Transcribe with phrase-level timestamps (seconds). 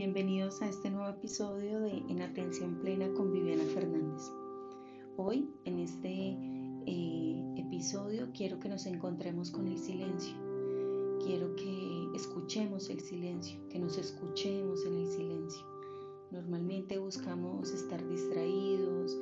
[0.00, 4.22] bienvenidos a este nuevo episodio de En Atención Plena con Viviana Fernández.
[5.18, 6.38] Hoy, en este
[6.86, 10.32] eh, episodio, quiero que nos encontremos con el silencio.
[11.22, 15.66] Quiero que escuchemos el silencio, que nos escuchemos en el silencio.
[16.30, 19.14] Normalmente buscamos estar distraídos,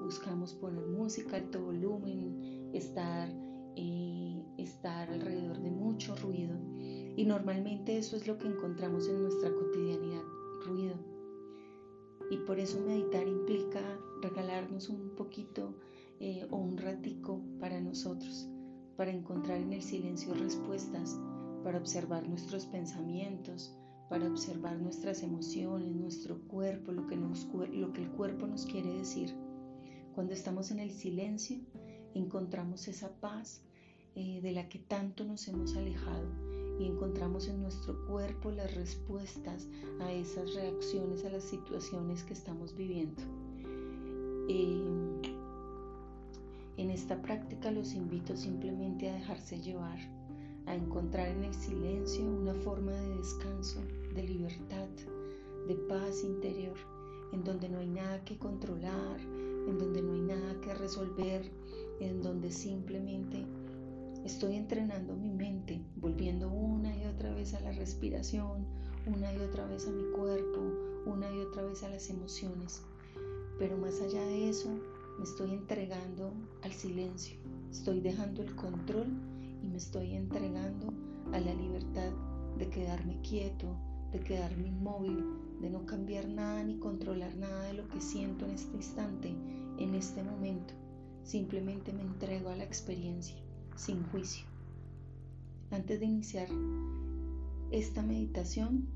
[0.00, 3.28] buscamos poner música a alto volumen, estar,
[3.74, 6.69] eh, estar alrededor de mucho ruido
[7.16, 10.22] y normalmente eso es lo que encontramos en nuestra cotidianidad,
[10.64, 10.94] ruido.
[12.30, 13.80] Y por eso meditar implica
[14.22, 15.74] regalarnos un poquito
[16.20, 18.48] eh, o un ratico para nosotros,
[18.96, 21.18] para encontrar en el silencio respuestas,
[21.64, 23.74] para observar nuestros pensamientos,
[24.08, 28.92] para observar nuestras emociones, nuestro cuerpo, lo que, nos, lo que el cuerpo nos quiere
[28.92, 29.34] decir.
[30.14, 31.58] Cuando estamos en el silencio,
[32.14, 33.62] encontramos esa paz
[34.14, 36.49] eh, de la que tanto nos hemos alejado
[36.80, 39.68] y encontramos en nuestro cuerpo las respuestas
[40.00, 43.20] a esas reacciones, a las situaciones que estamos viviendo.
[44.48, 45.20] Em,
[46.78, 49.98] en esta práctica los invito simplemente a dejarse llevar,
[50.64, 53.80] a encontrar en el silencio una forma de descanso,
[54.14, 54.88] de libertad,
[55.68, 56.76] de paz interior,
[57.32, 61.42] en donde no hay nada que controlar, en donde no hay nada que resolver,
[62.00, 63.44] en donde simplemente
[64.24, 68.66] Estoy entrenando mi mente, volviendo una y otra vez a la respiración,
[69.06, 70.60] una y otra vez a mi cuerpo,
[71.06, 72.82] una y otra vez a las emociones.
[73.58, 74.68] Pero más allá de eso,
[75.16, 77.38] me estoy entregando al silencio.
[77.70, 79.06] Estoy dejando el control
[79.62, 80.92] y me estoy entregando
[81.32, 82.12] a la libertad
[82.58, 83.74] de quedarme quieto,
[84.12, 85.24] de quedarme inmóvil,
[85.62, 89.34] de no cambiar nada ni controlar nada de lo que siento en este instante,
[89.78, 90.74] en este momento.
[91.22, 93.36] Simplemente me entrego a la experiencia
[93.80, 94.44] sin juicio.
[95.70, 96.48] Antes de iniciar
[97.70, 98.88] esta meditación,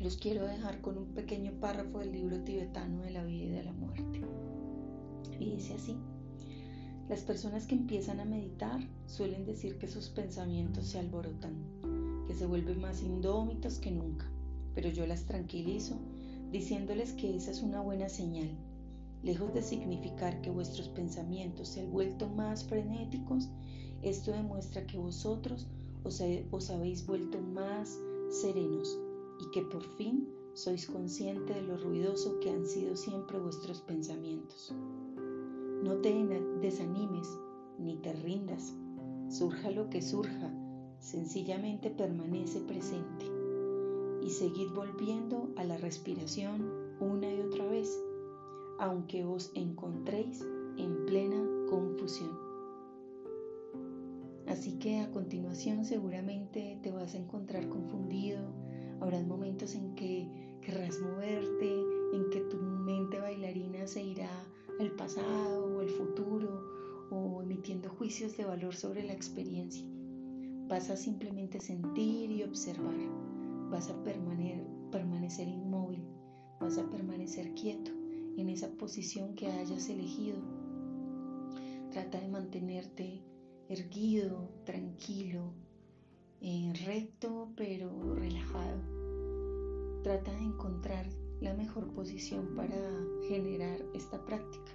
[0.00, 3.64] los quiero dejar con un pequeño párrafo del libro tibetano de la vida y de
[3.64, 4.20] la muerte.
[5.40, 5.96] Y dice así,
[7.08, 11.56] las personas que empiezan a meditar suelen decir que sus pensamientos se alborotan,
[12.28, 14.30] que se vuelven más indómitos que nunca,
[14.72, 15.98] pero yo las tranquilizo
[16.52, 18.50] diciéndoles que esa es una buena señal.
[19.22, 23.50] Lejos de significar que vuestros pensamientos se han vuelto más frenéticos,
[24.02, 25.66] esto demuestra que vosotros
[26.04, 28.00] os, habéis vuelto más
[28.30, 28.98] serenos
[29.40, 34.74] y que por fin sois conscientes de lo ruidoso que han sido siempre vuestros pensamientos.
[35.82, 36.12] No te
[36.60, 37.28] desanimes
[37.78, 38.74] ni te rindas.
[39.28, 40.52] Surja lo que surja,
[40.98, 43.26] sencillamente permanece presente
[44.22, 46.68] y seguid volviendo a la respiración
[47.00, 47.98] una y otra vez,
[48.78, 50.42] aunque os encontréis
[50.76, 52.49] en plena confusión.
[54.50, 58.52] Así que a continuación seguramente te vas a encontrar confundido,
[59.00, 60.28] habrá momentos en que
[60.60, 61.72] querrás moverte,
[62.12, 64.28] en que tu mente bailarina se irá
[64.80, 66.64] al pasado o al futuro
[67.12, 69.86] o emitiendo juicios de valor sobre la experiencia.
[70.66, 72.98] Vas a simplemente sentir y observar,
[73.70, 76.02] vas a permanecer inmóvil,
[76.58, 77.92] vas a permanecer quieto
[78.36, 80.38] en esa posición que hayas elegido.
[81.92, 83.29] Trata de mantenerte
[83.70, 85.52] erguido, tranquilo,
[86.40, 88.80] eh, recto pero relajado.
[90.02, 91.06] Trata de encontrar
[91.40, 92.76] la mejor posición para
[93.28, 94.72] generar esta práctica,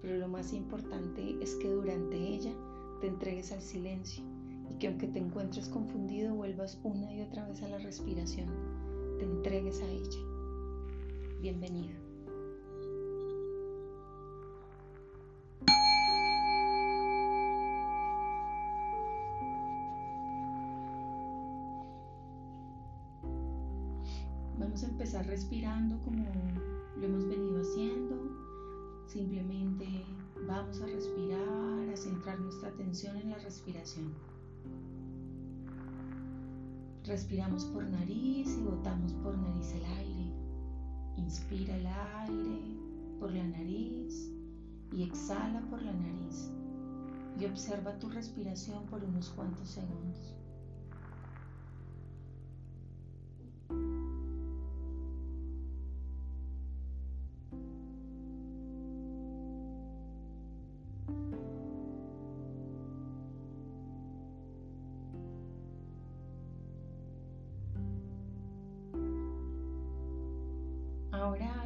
[0.00, 2.52] pero lo más importante es que durante ella
[3.00, 4.24] te entregues al silencio
[4.70, 8.48] y que aunque te encuentres confundido vuelvas una y otra vez a la respiración,
[9.18, 10.18] te entregues a ella.
[11.40, 12.01] Bienvenido.
[25.02, 26.24] Empezar respirando como
[26.96, 28.14] lo hemos venido haciendo.
[29.08, 29.84] Simplemente
[30.46, 34.14] vamos a respirar, a centrar nuestra atención en la respiración.
[37.04, 40.32] Respiramos por nariz y botamos por nariz el aire.
[41.16, 42.76] Inspira el aire
[43.18, 44.30] por la nariz
[44.92, 46.48] y exhala por la nariz.
[47.40, 50.36] Y observa tu respiración por unos cuantos segundos.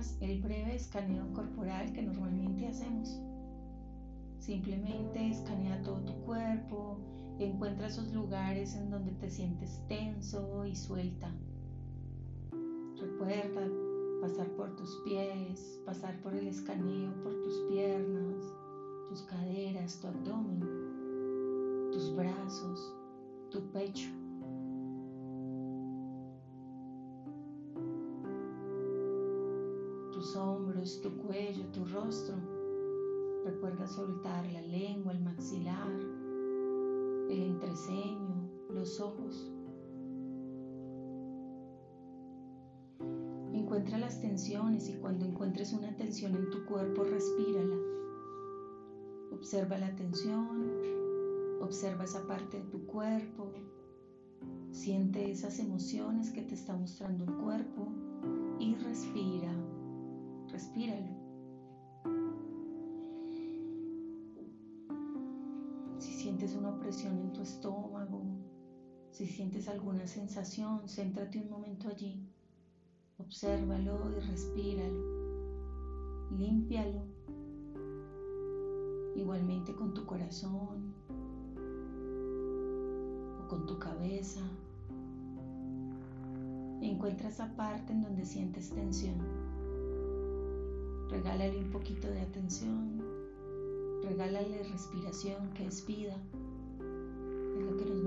[0.06, 3.20] Haz el breve escaneo corporal que normalmente hacemos.
[4.38, 6.98] Simplemente escanea todo tu cuerpo,
[7.40, 11.28] encuentra esos lugares en donde te sientes tenso y suelta.
[12.96, 13.68] Recuerda
[14.20, 18.44] pasar por tus pies, pasar por el escaneo, por tus piernas,
[19.08, 22.94] tus caderas, tu abdomen, tus brazos,
[23.50, 24.08] tu pecho.
[30.66, 32.34] Hombros, tu cuello, tu rostro.
[33.44, 35.92] Recuerda soltar la lengua, el maxilar,
[37.30, 39.52] el entreceño, los ojos.
[43.52, 47.76] Encuentra las tensiones y cuando encuentres una tensión en tu cuerpo, respírala.
[49.32, 50.72] Observa la tensión,
[51.60, 53.52] observa esa parte de tu cuerpo,
[54.72, 57.88] siente esas emociones que te está mostrando el cuerpo
[58.58, 59.35] y respira,
[60.56, 61.12] respíralo.
[65.98, 68.22] Si sientes una opresión en tu estómago,
[69.10, 72.26] si sientes alguna sensación, céntrate un momento allí.
[73.18, 76.30] Obsérvalo y respíralo.
[76.38, 77.02] Límpialo.
[79.14, 80.94] Igualmente con tu corazón
[83.42, 84.40] o con tu cabeza.
[86.80, 89.35] Encuentra esa parte en donde sientes tensión.
[91.16, 93.02] Regálale un poquito de atención.
[94.04, 96.14] Regálale respiración que es vida.
[97.56, 98.02] Es lo que nos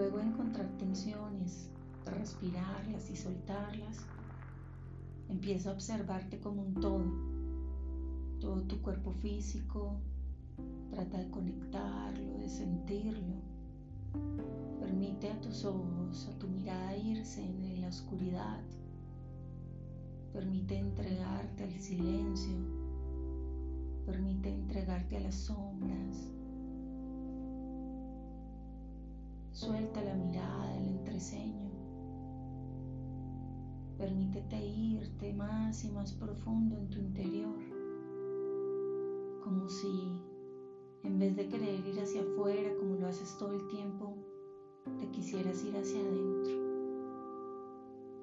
[0.00, 1.68] Luego encontrar tensiones,
[2.06, 4.06] respirarlas y soltarlas
[5.28, 7.04] Empieza a observarte como un todo,
[8.40, 10.00] todo tu cuerpo físico.
[10.90, 13.42] Trata de conectarlo, de sentirlo.
[14.80, 18.62] Permite a tus ojos, a tu mirada irse en la oscuridad.
[20.32, 22.56] Permite entregarte al silencio.
[24.06, 26.39] Permite entregarte a las sombras.
[29.52, 31.70] Suelta la mirada, el entreceño.
[33.98, 37.58] Permítete irte más y más profundo en tu interior,
[39.44, 40.12] como si
[41.02, 44.16] en vez de querer ir hacia afuera como lo haces todo el tiempo,
[44.98, 46.52] te quisieras ir hacia adentro.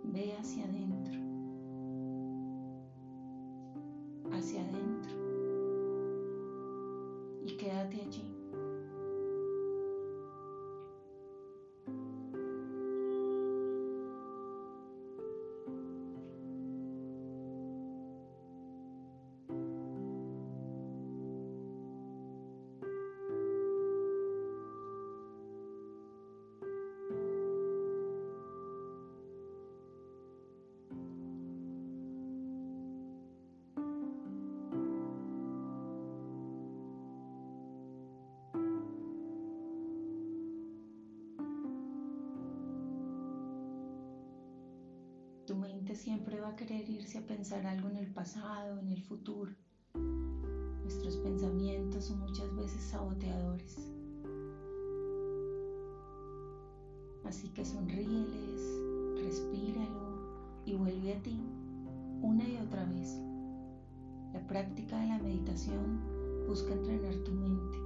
[0.06, 1.20] Ve hacia adentro,
[4.32, 5.12] hacia adentro
[7.46, 8.37] y quédate allí.
[45.58, 49.52] Mente siempre va a querer irse a pensar algo en el pasado, en el futuro.
[50.84, 53.78] Nuestros pensamientos son muchas veces saboteadores.
[57.26, 58.62] Así que sonríeles,
[59.22, 61.40] respíralo y vuelve a ti
[62.22, 63.20] una y otra vez.
[64.34, 66.00] La práctica de la meditación
[66.48, 67.78] busca entrenar tu mente.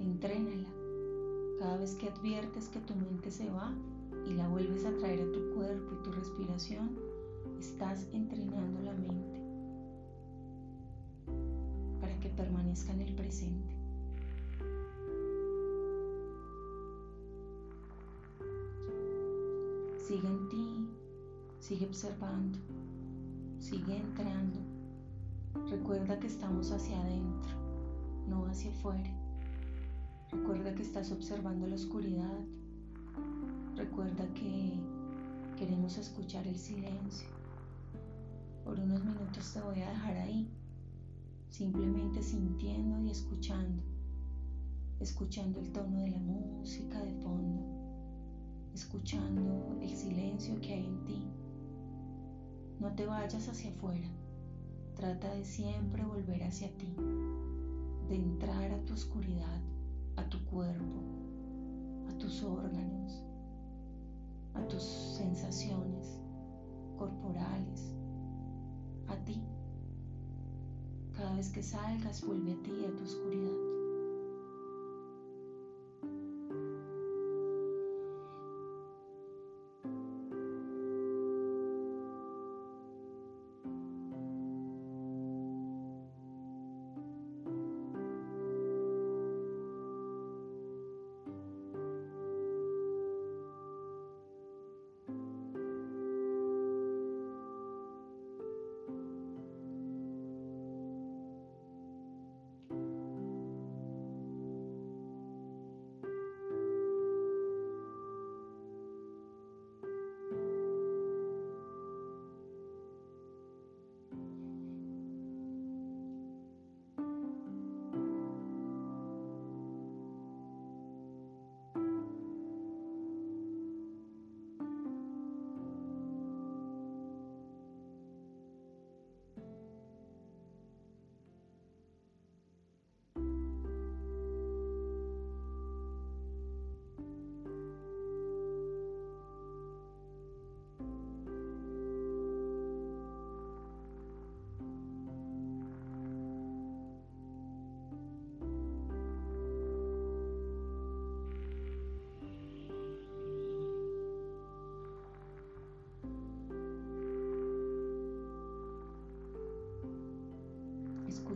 [0.00, 0.68] Entrénala.
[1.58, 3.72] Cada vez que adviertes que tu mente se va,
[4.26, 6.90] y la vuelves a traer a tu cuerpo y tu respiración,
[7.58, 9.40] estás entrenando la mente
[12.00, 13.74] para que permanezca en el presente.
[20.06, 20.88] Sigue en ti,
[21.60, 22.58] sigue observando,
[23.58, 24.58] sigue entrando.
[25.68, 27.52] Recuerda que estamos hacia adentro,
[28.28, 29.10] no hacia afuera.
[30.32, 32.40] Recuerda que estás observando la oscuridad,
[33.80, 34.74] Recuerda que
[35.56, 37.26] queremos escuchar el silencio.
[38.62, 40.50] Por unos minutos te voy a dejar ahí,
[41.48, 43.82] simplemente sintiendo y escuchando,
[45.00, 47.62] escuchando el tono de la música de fondo,
[48.74, 51.24] escuchando el silencio que hay en ti.
[52.80, 54.10] No te vayas hacia afuera,
[54.94, 56.94] trata de siempre volver hacia ti,
[58.10, 59.62] de entrar a tu oscuridad,
[60.16, 61.00] a tu cuerpo,
[62.10, 63.29] a tus órganos
[64.54, 66.20] a tus sensaciones
[66.96, 67.94] corporales,
[69.08, 69.42] a ti.
[71.16, 73.69] Cada vez que salgas, vuelve a ti, a tu oscuridad.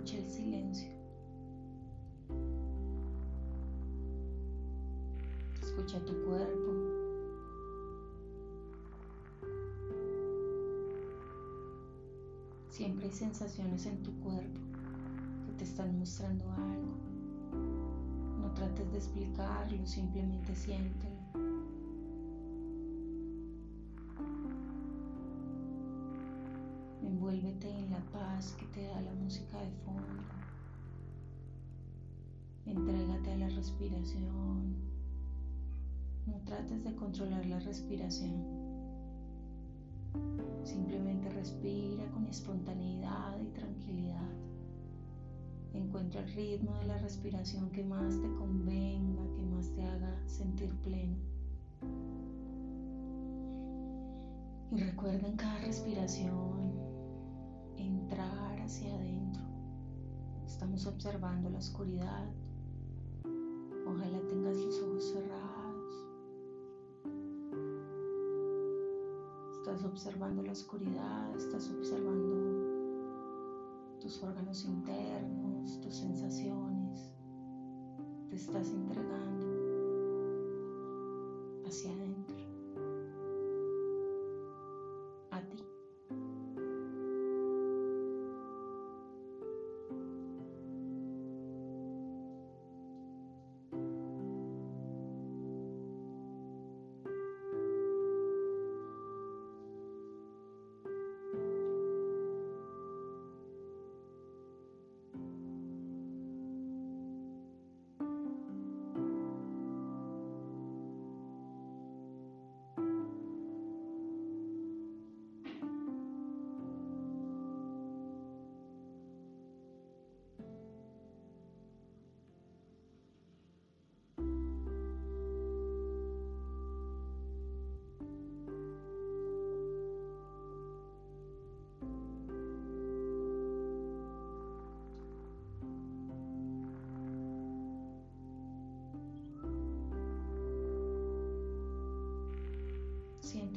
[0.05, 0.89] Escucha el silencio.
[5.63, 6.73] Escucha tu cuerpo.
[12.69, 14.61] Siempre hay sensaciones en tu cuerpo
[15.47, 16.99] que te están mostrando algo.
[18.43, 21.24] No trates de explicarlo, simplemente siéntelo.
[28.35, 30.25] Que te da la música de fondo.
[32.67, 34.75] Entrégate a la respiración.
[36.27, 38.33] No trates de controlar la respiración.
[40.65, 44.31] Simplemente respira con espontaneidad y tranquilidad.
[45.73, 50.75] Encuentra el ritmo de la respiración que más te convenga, que más te haga sentir
[50.83, 51.17] pleno.
[54.73, 56.74] Y recuerda en cada respiración
[58.05, 59.43] entrar hacia adentro.
[60.45, 62.27] Estamos observando la oscuridad.
[63.87, 65.95] Ojalá tengas los ojos cerrados.
[69.59, 72.35] Estás observando la oscuridad, estás observando
[74.01, 77.11] tus órganos internos, tus sensaciones.
[78.29, 79.47] Te estás entregando
[81.67, 82.04] hacia adentro.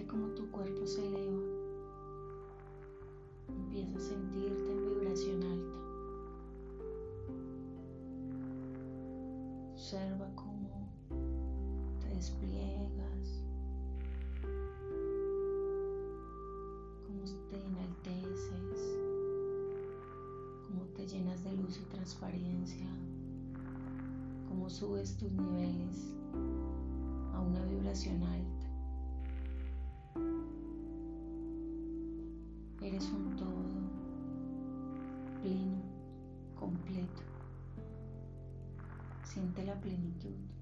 [0.07, 1.41] Como tu cuerpo se eleva.
[3.49, 5.77] Empieza a sentirte en vibración alta.
[9.73, 10.89] Observa cómo
[12.01, 13.43] te despliegas,
[17.05, 18.97] cómo te enalteces,
[20.67, 22.87] cómo te llenas de luz y transparencia,
[24.49, 26.13] cómo subes tus niveles
[27.33, 28.56] a una vibración alta.
[39.81, 40.56] Siente la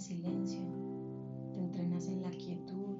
[0.00, 0.62] silencio,
[1.52, 2.96] te entrenas en la quietud,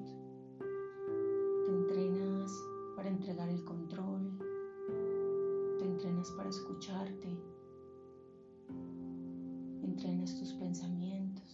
[1.65, 2.51] te entrenas
[2.95, 4.37] para entregar el control,
[5.79, 7.39] te entrenas para escucharte
[10.01, 11.53] entrenas tus pensamientos.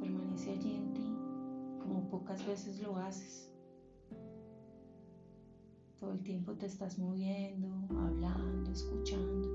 [0.00, 1.16] Permanece allí en ti
[1.80, 3.47] como pocas veces lo haces.
[6.28, 7.68] Tiempo te estás moviendo,
[7.98, 9.48] hablando, escuchando.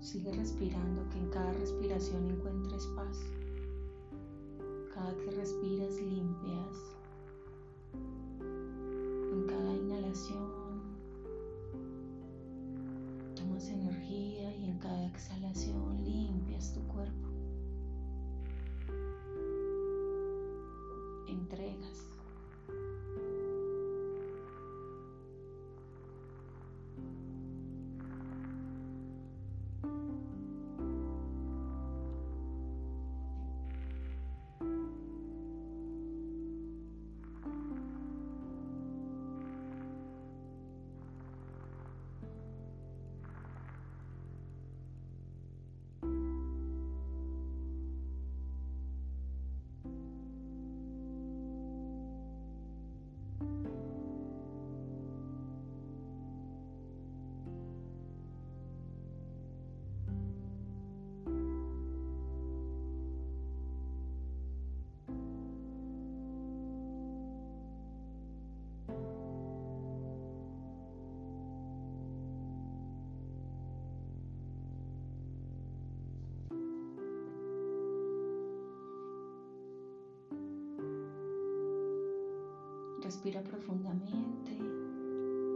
[0.00, 3.18] Sigue respirando, que en cada respiración encuentres paz.
[4.94, 6.93] Cada que respiras limpias.
[83.14, 84.58] Respira profundamente.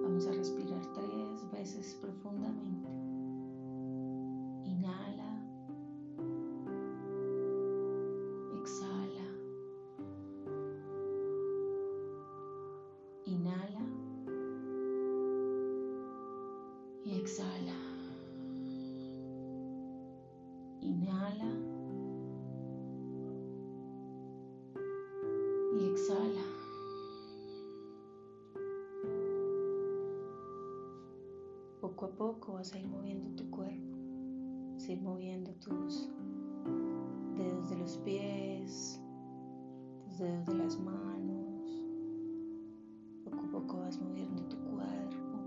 [0.05, 2.89] Vamos a respirar tres veces profundamente.
[4.65, 5.43] Inhala.
[8.55, 9.27] Exhala.
[13.27, 13.83] Inhala.
[17.05, 17.75] Y exhala.
[20.81, 21.78] Inhala.
[32.53, 33.97] Vas a ir moviendo tu cuerpo,
[34.73, 36.09] vas a ir moviendo tus
[37.37, 39.01] dedos de los pies,
[40.03, 41.71] tus dedos de las manos.
[43.25, 45.39] Poco a poco vas moviendo tu cuerpo.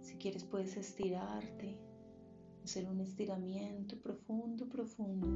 [0.00, 1.76] Si quieres puedes estirarte,
[2.64, 5.28] hacer un estiramiento profundo, profundo,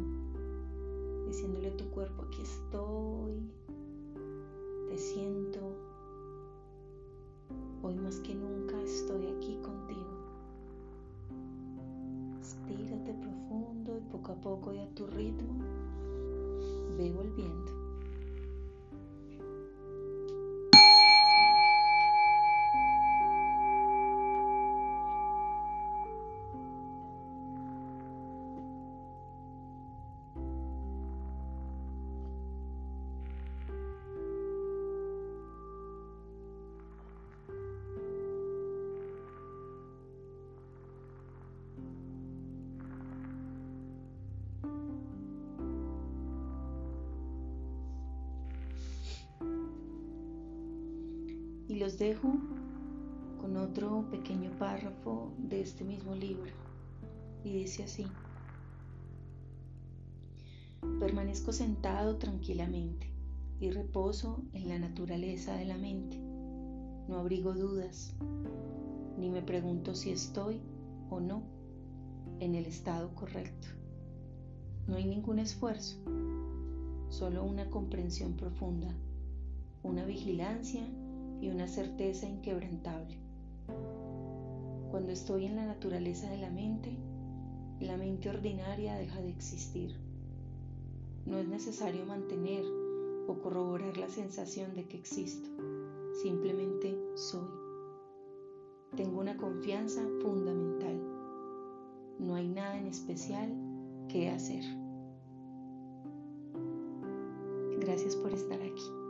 [1.27, 3.51] diciéndole a tu cuerpo, aquí estoy,
[4.89, 5.87] te siento,
[7.83, 8.46] Hoy más que nunca
[51.77, 52.33] Los dejo
[53.39, 56.51] con otro pequeño párrafo de este mismo libro.
[57.45, 58.07] Y dice así.
[60.99, 63.11] Permanezco sentado tranquilamente
[63.61, 66.17] y reposo en la naturaleza de la mente.
[67.09, 68.15] No abrigo dudas,
[69.19, 70.63] ni me pregunto si estoy
[71.11, 71.43] o no
[72.41, 73.69] en el estado correcto.
[74.89, 75.99] No hay ningún esfuerzo,
[77.11, 78.95] solo una comprensión profunda,
[79.83, 80.89] una vigilancia
[81.41, 83.17] y una certeza inquebrantable.
[84.91, 86.97] Cuando estoy en la naturaleza de la mente,
[87.81, 89.95] la mente ordinaria deja de existir.
[91.27, 92.65] No es necesario mantener
[93.29, 95.49] o corroborar la sensación de que existo,
[96.23, 97.49] simplemente soy.
[98.97, 101.01] Tengo una confianza fundamental.
[102.19, 103.53] no hay nada en especial
[104.09, 104.65] que hacer.
[107.79, 109.06] Gracias por estar aquí.